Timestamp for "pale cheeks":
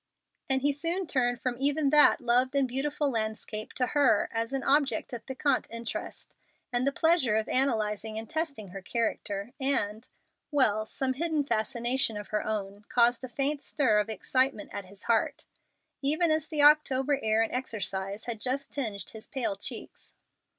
19.27-20.15